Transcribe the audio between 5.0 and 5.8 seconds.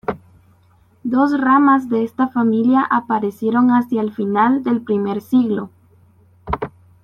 siglo.